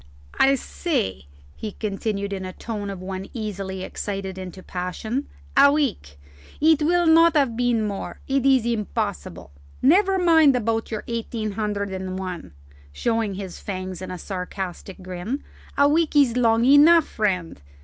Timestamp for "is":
8.43-8.65, 16.15-16.35